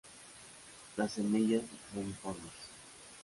[0.97, 1.61] Las semillas
[1.93, 2.53] reniformes.